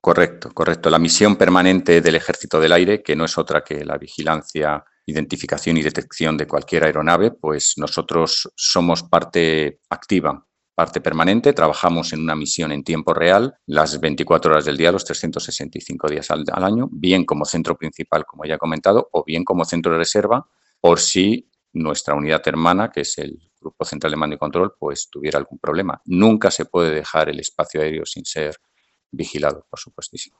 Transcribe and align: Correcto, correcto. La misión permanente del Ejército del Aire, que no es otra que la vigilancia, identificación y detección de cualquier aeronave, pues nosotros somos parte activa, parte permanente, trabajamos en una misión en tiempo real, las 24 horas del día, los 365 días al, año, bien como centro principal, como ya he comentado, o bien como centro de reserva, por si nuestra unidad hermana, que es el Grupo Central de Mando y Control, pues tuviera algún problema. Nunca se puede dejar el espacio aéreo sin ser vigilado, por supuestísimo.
Correcto, 0.00 0.50
correcto. 0.54 0.88
La 0.88 0.98
misión 0.98 1.36
permanente 1.36 2.00
del 2.00 2.14
Ejército 2.14 2.58
del 2.58 2.72
Aire, 2.72 3.02
que 3.02 3.14
no 3.14 3.26
es 3.26 3.36
otra 3.36 3.62
que 3.62 3.84
la 3.84 3.98
vigilancia, 3.98 4.82
identificación 5.04 5.76
y 5.76 5.82
detección 5.82 6.38
de 6.38 6.46
cualquier 6.46 6.84
aeronave, 6.84 7.32
pues 7.32 7.74
nosotros 7.76 8.50
somos 8.56 9.02
parte 9.02 9.80
activa, 9.90 10.46
parte 10.74 11.02
permanente, 11.02 11.52
trabajamos 11.52 12.14
en 12.14 12.20
una 12.20 12.34
misión 12.34 12.72
en 12.72 12.82
tiempo 12.82 13.12
real, 13.12 13.54
las 13.66 14.00
24 14.00 14.52
horas 14.52 14.64
del 14.64 14.78
día, 14.78 14.90
los 14.90 15.04
365 15.04 16.08
días 16.08 16.30
al, 16.30 16.46
año, 16.64 16.88
bien 16.90 17.26
como 17.26 17.44
centro 17.44 17.76
principal, 17.76 18.24
como 18.24 18.46
ya 18.46 18.54
he 18.54 18.58
comentado, 18.58 19.10
o 19.12 19.22
bien 19.22 19.44
como 19.44 19.66
centro 19.66 19.92
de 19.92 19.98
reserva, 19.98 20.46
por 20.80 20.98
si 20.98 21.50
nuestra 21.74 22.14
unidad 22.14 22.40
hermana, 22.46 22.90
que 22.90 23.02
es 23.02 23.18
el 23.18 23.38
Grupo 23.60 23.84
Central 23.84 24.12
de 24.12 24.16
Mando 24.16 24.36
y 24.36 24.38
Control, 24.38 24.72
pues 24.78 25.10
tuviera 25.10 25.38
algún 25.38 25.58
problema. 25.58 26.00
Nunca 26.06 26.50
se 26.50 26.64
puede 26.64 26.90
dejar 26.90 27.28
el 27.28 27.38
espacio 27.38 27.82
aéreo 27.82 28.06
sin 28.06 28.24
ser 28.24 28.56
vigilado, 29.10 29.66
por 29.70 29.78
supuestísimo. 29.78 30.38